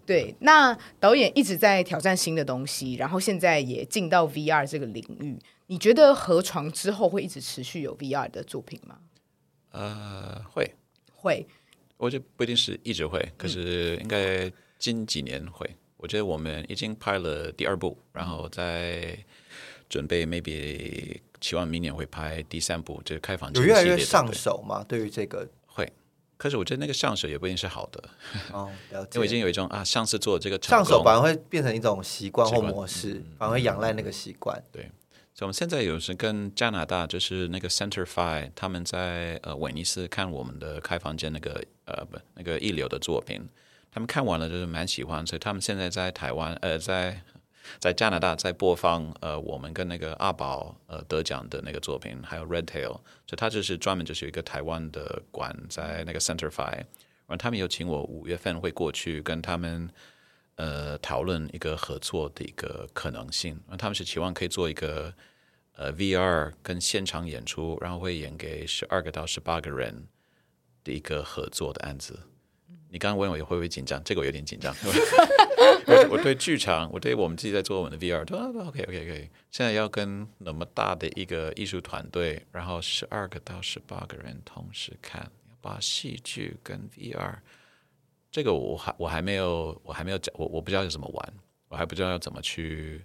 [0.04, 5.38] 对，那导演一直在挑战新的东西，然后现在也进到 VR 这个领域。
[5.66, 8.98] 你觉得河床之后会一直持续有 VR 的作品吗？
[9.72, 10.74] 呃，会
[11.12, 11.46] 会，
[11.96, 15.68] 我觉得不一定是一直会，可是应该近几年会。
[15.96, 19.18] 我觉得我们已经拍了第二部，然后在
[19.88, 24.84] 准备，maybe 期望明年会拍第三部，就是开房有越来越上手吗？
[24.86, 25.48] 对于这个。
[26.36, 28.04] 可是我觉得那个上手也不一定是好的
[28.52, 28.70] 哦，
[29.14, 34.62] 因为已经有一种啊，上次做这个上手反而会变成一种习惯或模式，反而会仰赖那个习惯。
[34.70, 34.82] 对，
[35.34, 43.48] 所以我们现在有时跟加拿大就是那个 Center Five，他们在呃威尼斯看我们的开房间那个呃不那个一流的作品，
[43.90, 47.22] 他们看完了就是蛮喜欢，所以他们现在在台湾呃在。
[47.78, 56.76] 在加拿大在播放呃我们跟那个阿宝呃得奖的那个作品，还有 Red Tail，所以他就是专门就是有一个台湾的馆在那个 Center Five，
[57.26, 59.90] 然后他们有请我五月份会过去跟他们
[60.56, 65.12] 呃讨论一个合作的一个可能性，那他们是期望可以做一个
[65.76, 70.06] 呃 VR 跟现场演出，然后会演给十二个到十八个人
[70.84, 72.18] 的一个合作的案子。
[72.96, 74.74] 你刚刚问我会不会紧张，这个我有点紧张。
[75.86, 79.30] 我我对剧场，我对我们自己在做我们的 VR，都 OK OK OK。
[79.50, 85.30] 现在要跟那么大的一个艺术团队，然后十二个到十八个人同时看，
[85.60, 87.34] 把戏剧跟 VR，
[88.30, 91.34] 这个我还我还没有我还没有讲，我我不知道要怎么玩，
[91.68, 93.04] 我还不知道要怎么去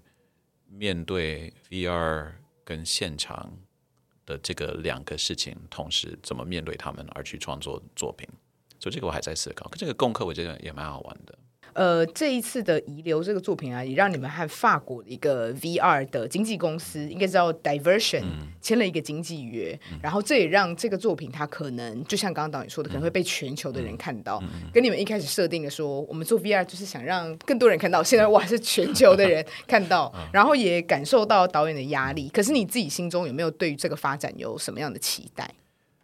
[0.70, 2.32] 面对 VR
[2.64, 3.52] 跟现场
[4.26, 8.26] 的这个两个事情，同时怎么面对他们而去创作作品。
[8.82, 11.38] 所以这个我还在思考，这个功课我觉得也蛮好玩的。
[11.74, 18.24] 呃，这一次的遗留这个作品啊，也让你们和法国的一个 VR 的经纪公司，应该叫 Diversion，
[18.60, 19.80] 签了一个经纪约。
[20.02, 24.44] 然后这也让这个作品，它可能就像刚刚导演说的，可能会被全球的人看到。
[24.74, 32.28] 跟你们一开始设定的说，我们做 VR 就是想让更多人看到，现在哇是全球的人看到， 然后也感受到导演的压力。
[32.28, 35.50] 可是你自己心中有没有对于这个发展有什么样的期待？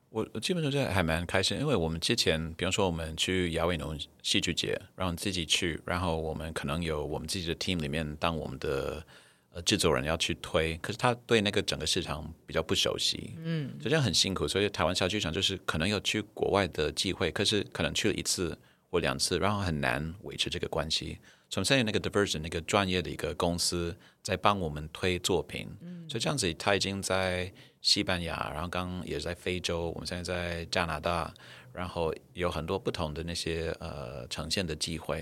[0.10, 9.06] 我基本上就还蛮开心，因为我们之前，比方说我们去亚维农戏剧节，然后自己去，然后我们可能有我们自己的 team 里面当我们的
[9.52, 14.48] 呃制作人要去推，可是他对那个整个市场比较不熟悉，嗯，所以这样很辛苦。
[14.48, 18.58] 所以台湾小剧场就是可能有去国外的机会，可是可能去了一次
[18.90, 21.18] 或两次，然后很难维持这个关系。
[21.50, 27.52] 从现在那个 Diversion 那个专业的一个公司在帮我们推作品，嗯所以这样子他已经在
[27.88, 31.34] 西班牙，然后刚也在非洲，我们现在在加拿大，
[31.72, 35.20] 然后有很多不同的那些呃呈现的机会。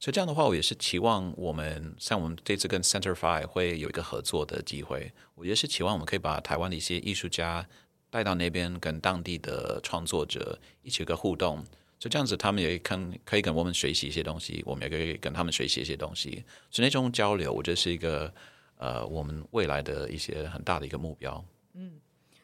[0.00, 5.12] 所以这样的话，我也是期望我们像我们这次跟 Center Five 会有一个合作的机会。
[5.34, 7.68] 我也是期望我们可以把台湾的一些艺术家
[8.08, 11.62] 带到那边，跟当地的创作者一起有个互动。
[11.98, 16.42] 就这样子，他们也跟可以跟我们学习一些东西，我们也可以跟他们学习一些东西。
[16.70, 18.32] 所以那种交流，我觉得是一个
[18.78, 21.44] 呃，我们未来的一些很大的一个目标。
[21.78, 21.92] 嗯，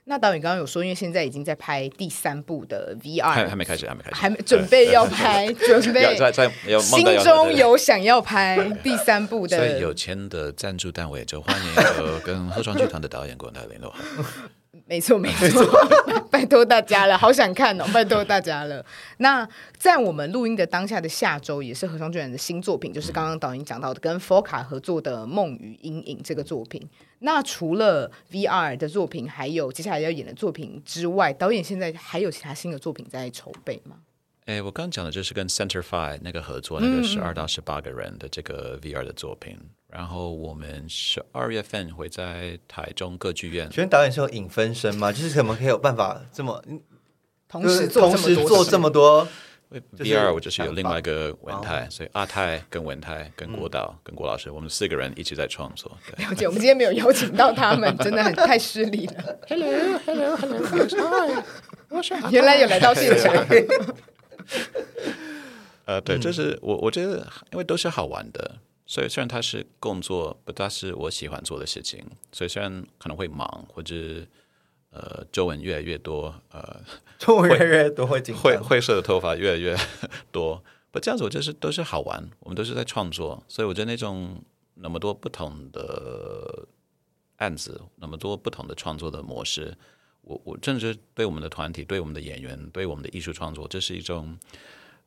[0.05, 6.50] 那导演刚刚有说，因为现在已经在拍第三部的 VR，还还没开始，还没开始，还没准备要拍，准备在在
[6.80, 13.94] 心中有想要拍第三部的所以有钱的赞助单位就欢迎就跟 贺创剧团的导演跟他联络。
[14.87, 15.64] 没错，没错，
[16.30, 18.85] 拜托大家了，好想看哦，拜托大家了。
[19.18, 26.87] 那在我们录音的当下的下周，也是合唱剧人的新作品，就是刚刚导演讲到的跟 Foca 合作的《梦与阴影》这个作品。
[27.20, 33.97] 那除了 VR 的作品，还有接下来要演的作品之外，导演现在还有其他新的作品在筹备吗？
[34.47, 39.57] 哎，我刚讲的就是跟 Center Five 那个合作，那个十二到十八个人的这个 VR 的作品。
[39.93, 43.68] 然后我们十二月份会在台中歌剧院。
[43.70, 45.12] 请问导演是有影分身吗？
[45.12, 46.64] 就是怎么可以有办法这么
[47.47, 49.28] 同时做同时做这么多？
[49.70, 55.93] 因为就是 VR 我就是有另外一个文泰，所以阿泰跟文泰跟郭导、跟郭老师，我们四个人一起在创作。
[56.16, 59.38] 了解，我们今天没有邀请到他们，真的很太失礼了。
[59.47, 61.45] Hello Hello Hello，
[61.90, 63.47] 我是 原来有来到现场，
[65.84, 68.57] 呃，对，就是我我觉得，因为都是好玩的，
[68.93, 73.95] 所以虽然它是工作，不，它是我喜欢做的事情，所以虽然可能会忙，或者
[74.90, 76.78] 呃皱纹越来越多，呃
[77.18, 78.20] 皱纹越来越多会
[78.59, 79.74] 会色的头发越来越
[80.30, 86.68] 多，不这样子，我就是都是好玩，我们都是在创作，所以我觉得那种那么多不同的
[87.36, 89.74] 案子，那么多不同的创作的模式，
[90.20, 94.38] 我我甚至对我们的团体、对我们的演员、对我们的艺术创作，这是一种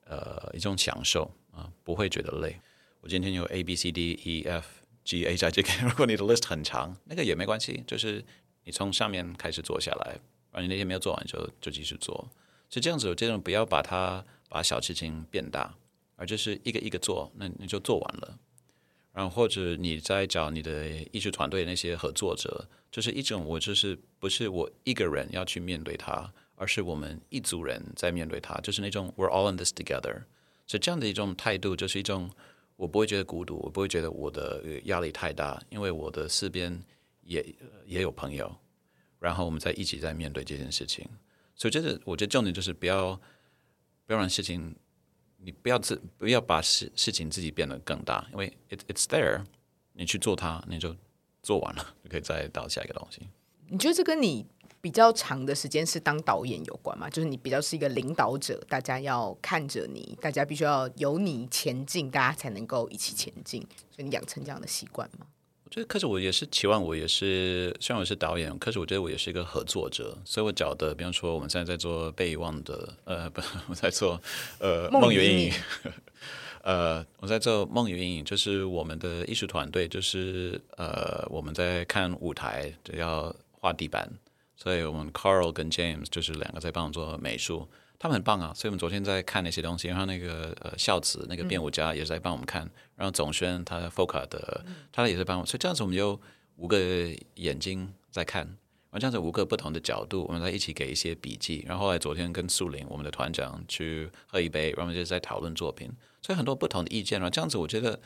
[0.08, 2.60] 呃一种享受啊，不会觉得累。
[3.06, 4.66] 我今天有 A B C D E F
[5.04, 8.26] G H I J K， 如果你的 list 很长，那个也没关系，就是
[8.64, 10.18] 你从上面开始做下来，
[10.50, 12.28] 而你那天没有做完就就继续做。
[12.72, 15.76] 是这样子，这种不要把它把小事情变大，
[16.16, 18.40] 而就是一个一个做，那你就做完了。
[19.14, 30.24] 然后或者你在找你的艺术团队那些合作者，就是一种我就是不是我一个人要去面对它，而是我们一组人在面对它，就是那种 we're all in this together。
[30.66, 32.32] 所以这样的一种态度，就是一种
[32.76, 36.84] 我不会觉得孤独，我不会觉得我的压力太大，因为我的四边
[37.22, 37.46] 也
[37.86, 38.54] 也有朋友，
[39.20, 41.08] 然后我们在一起在面对这件事情。
[41.56, 43.16] 所以这是我觉得重点就是不要
[44.06, 44.76] 不要让事情，
[45.38, 49.44] 你不要自不要把事事情自己变得更大，因为 it it's there，
[49.94, 50.94] 你去做它，你就
[51.42, 53.22] 做完了，就可以再到下一个东西。
[53.68, 54.46] 你觉得这跟你
[54.86, 57.10] 比较长的时间是当导演有关嘛？
[57.10, 63.60] 就是你比较是一个领导者，大家要看着你，大家必须要有你前进，大家才能够一起前进，
[63.90, 65.26] 所以你养成这样的习惯吗？
[65.64, 74.22] 我觉得，可是我也是期望我也是，虽然我是导演，可是我觉得我也是一个合作者，所以我找的，比方说我们现在在做被遗忘的，呃，不，我在做
[74.60, 75.54] 呃梦与阴影
[76.62, 84.08] 呃，我在做梦与阴影，就是我们的艺术团队，就是呃我们在看舞台，就要画地板，
[84.56, 87.68] 所以我们 Carl 跟 James 就是两个在帮我做美术，
[88.00, 96.20] 他们很棒啊，所以我们昨天在看那些东西，然后那个呃孝子那个编舞家也在帮我们看，然后总轩他 Foca 的他也是帮我，所以这样子我们有
[96.56, 96.80] 五个
[97.36, 105.92] 眼睛在看，然后这样子五个不同的角度，我们在一起给一些笔记，然后后来昨天跟素林我们的团长去喝一杯，然后我们就在讨论作品，
[106.22, 108.00] 所以很多不同的意见，然后这样子我觉得，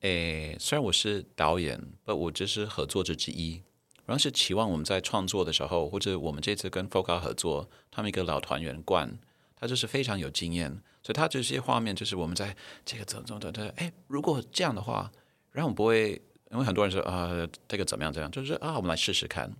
[0.00, 3.62] 诶，虽然我是导演，但，我只是合作者之一。
[4.04, 9.18] 然后是期望我们在创作的时候，或者我们这次跟 Foca 合作，他们一个老团员冠，
[9.56, 10.70] 他就是非常有经验，
[11.02, 15.10] 所以他这些画面就是我们在这个怎么怎么怎么，哎，如果这样的话，
[15.52, 19.54] 然后我们不会，因为很多人说啊、这个怎么样怎样，就是啊，我们来试试看，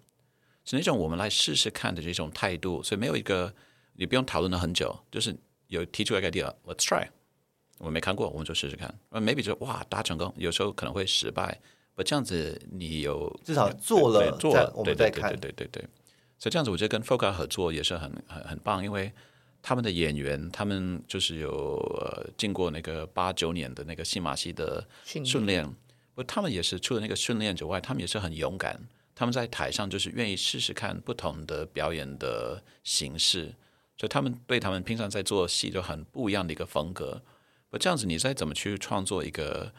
[0.65, 3.55] 是那种我们来试试看的这种态度，所以没有一个
[3.95, 5.37] 你不用讨论了很久，就是
[5.69, 7.07] 有提出一个 idea，let's try，
[7.79, 11.61] 我没看过，我们就试试看，呃，maybe 就哇大成功，有时候可能会失败，
[11.95, 15.89] 不这样子你有至少做了对做了，再我对对对们再看对对对对，
[16.39, 19.13] 所以这样子我觉得跟 Foca 合作也是很很很棒，因为
[19.61, 25.69] 他们的演员，他们就是有呃经过那个八九年的那个戏马戏的训训练，
[26.15, 33.55] 不，他们也是除了那个训练之外，他们也是很勇敢，他们在台上就是愿意试试看不同的表演的形式，
[33.97, 37.23] 所以他们对他们平常在做戏就很不一样的一个风格。
[37.71, 39.73] 不这样子，你再怎么去创作一个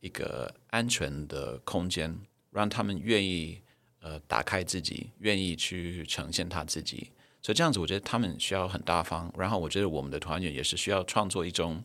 [0.00, 2.18] 一个安全的空间，
[2.50, 3.60] 让他们愿意
[4.00, 7.10] 呃打开自己，愿意去呈现他自己。
[7.40, 9.32] 所以这样子，我觉得他们需要很大方。
[9.36, 11.82] 然后我觉得我们的团员也是需要创作一种，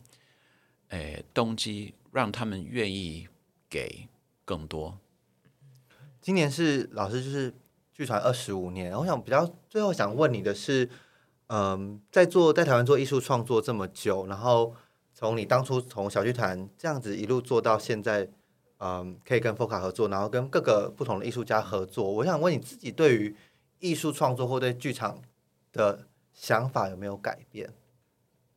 [0.88, 3.28] 诶动机，让他们愿意
[3.70, 4.08] 给
[4.44, 4.98] 更多。
[6.20, 7.54] 今年是老师就是
[7.92, 10.90] 剧团二十五年，我想比较最后想问你的是，
[11.46, 14.74] 嗯，在做在台湾做艺术创作这么久，然后
[15.24, 18.28] 从你当初从小剧团这样子一路做到现在，
[18.76, 23.34] 嗯，可以跟 Foca 合作，然后跟各个不同的艺术家合作，我想问你自己对于
[23.78, 25.22] 艺术创作或对剧场
[25.72, 27.72] 的想法有没有改变？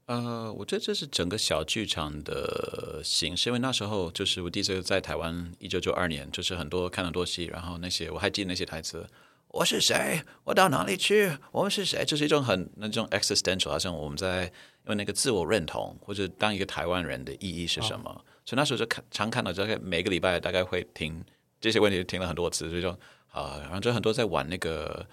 [0.07, 9.07] 呃，我觉得这是整个小剧场的形式，因为那时候就是我第一次在台湾，一九九二年，就是很多看了多戏，然后那些我还记得那些台词。
[9.47, 10.22] 我是谁？
[10.43, 11.32] 我到哪里去？
[11.53, 12.03] 我们是谁？
[12.03, 14.51] 就是一种很那种 existential，好像我们在
[14.88, 18.25] 用那个自我认同，或者当一个台湾人的意义是什么？
[18.45, 21.23] 所以那时候就看常看到，大概每个礼拜大概会听
[21.61, 22.97] 这些问题，听了很多次，所以说
[23.31, 25.05] 啊，然后就很多在玩那个。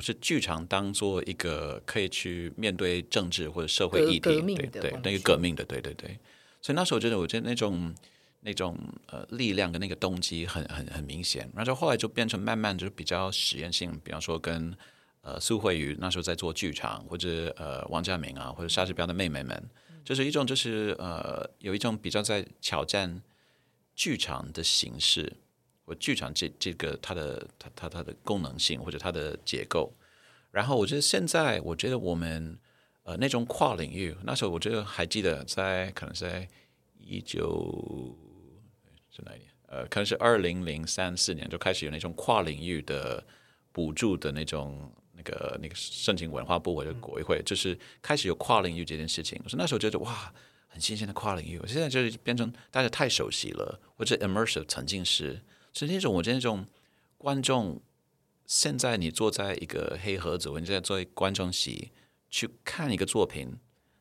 [0.00, 6.18] 是剧场当做一个可以去面对政治或者社会议题，对对，那个革命的，对对对。
[6.60, 7.94] 所以那时候我觉得，我觉得那种
[8.40, 11.48] 那种呃力量跟那个动机很很很明显。
[11.54, 14.76] 然后后来就变成慢慢就是比较实验性，比方说跟
[15.26, 19.60] 呃苏慧瑜那时候在做剧场，或者呃王家明啊，或者莎士比亚的妹妹们，
[20.04, 23.20] 就是一种就是呃有一种比较在挑战
[23.94, 25.32] 剧场的形式。
[25.88, 29.94] 或剧场这这个它的它它它的功能性或者它的结构，
[30.50, 32.58] 然后我觉得现在我觉得我们
[33.04, 36.48] 呃那种跨领域，那时候我觉得还记得在可能在
[36.98, 38.18] 一九
[39.14, 39.48] 是哪一年？
[39.68, 43.24] 呃，可能是二零零三四年就开始有那种跨领域的
[43.70, 49.40] 补助的那种那个那个申请文化部或者国会，就是开始有跨领域这件事情。
[49.44, 50.32] 我说那时候觉得哇，
[50.68, 51.58] 很新鲜的跨领域。
[51.58, 55.42] 我现在就是变成大家太熟悉了，或者 immersive 沉浸式。
[55.72, 56.66] 是那种，我觉得那种
[57.18, 57.80] 观众，
[58.46, 61.90] 现在你坐在一个黑盒子，或者在作为观众席
[62.30, 63.56] 去看一个作品，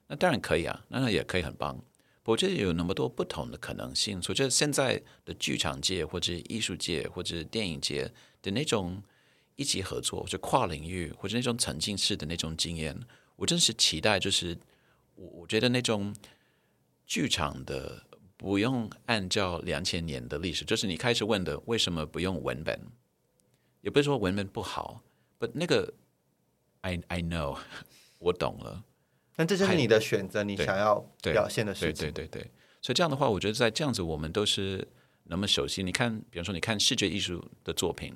[0.08, 1.84] 那当然可以啊，那也可以很棒。
[2.24, 8.12] 我觉得有那么多不同的可能性，我觉得现在的剧场界或者艺术界或者电影界
[8.42, 9.04] 的那种
[9.56, 13.00] 一起合作，或者跨领域或者那种沉浸式的那种经验，
[13.36, 14.58] 我真是期待，就是
[15.16, 16.16] 我我觉得那种
[17.06, 18.04] 剧场的。
[18.38, 22.78] 不用按照两千年的历史，就是你开始问的为什么不用文本，
[23.80, 25.02] 也不是说文本不好，
[25.38, 25.92] 不那个
[26.82, 27.58] ，I I know，
[28.20, 28.84] 我懂了。
[29.38, 32.12] 但这就是你的选择，你想要表现的事情。
[32.12, 32.52] 对对对对，
[32.82, 34.86] 所以这样的话，我觉得在这样子，我们都是
[35.24, 35.82] 那么熟悉。
[35.82, 38.14] 你看，比方说，你看视觉艺术的作品，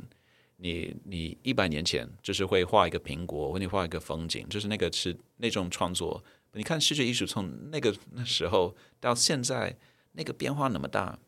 [0.60, 6.24] 你你一百年前就是会画一个苹果，或你画一个风景，就是那个是那种创作。
[6.54, 9.76] 你看视觉艺术从那个那时候到现在。
[10.14, 11.20] 那个变化那么大，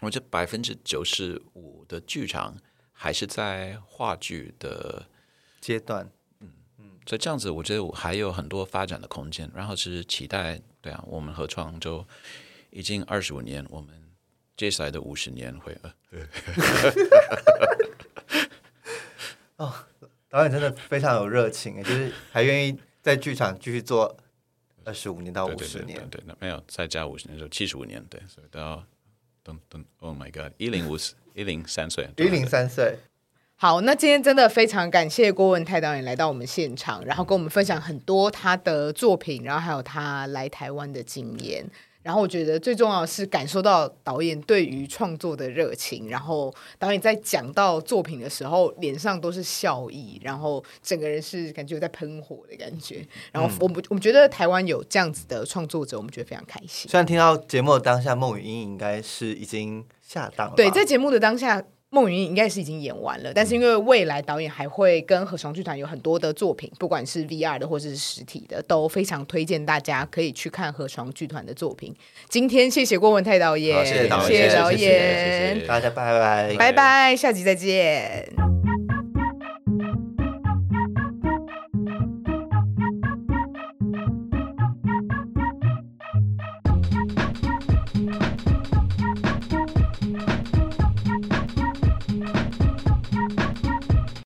[0.00, 2.56] 我觉得百分之九十五的剧场
[2.92, 5.06] 还是在话剧的
[5.60, 9.48] 阶段，嗯嗯，所以这样子，我觉得我还有很多发展的空间。
[9.54, 12.04] 然后是期待，对啊，我们合创就
[12.70, 13.94] 已经二十五年，我们
[14.56, 15.76] 接下来的五十年会
[20.30, 24.16] 导演真的非常有热情，就是还愿意在剧场继续做。
[24.82, 28.82] 二十五年到五十年，对，那没有再加五十年，就七十五年，对，所以到
[29.42, 32.96] 等等，Oh my God，一零五十，一零三岁，一零三岁。
[33.56, 41.66] 好，那今天真的非常感谢郭文泰导演来到我们现场，然后跟我们分享很多他的作品，然后还有他来台湾的经验。
[42.02, 53.06] 然后我觉得最重要的是感受到导演对于创作的热情，然后导演在讲到作品的时候，脸上都是笑意，然后整个人是感觉在喷火的感觉。
[53.32, 56.90] 然后我们我们觉得台湾有这样子的创作者，我们觉得非常开心。
[56.90, 60.54] 虽然听到节目的当下，孟雨英应该是已经下档了。
[60.56, 61.62] 对，在节目的当下。
[61.92, 71.92] 梦云应该是已经演完了，但是因为未来导演还会跟合唱剧团有很多的作品，不管是 VR 的或者是实体的，都非常推荐大家可以去看合唱剧团的作品。
[72.28, 78.59] 今天谢谢郭文泰导演，谢谢导演，谢谢大家，拜拜，拜拜，下集再见。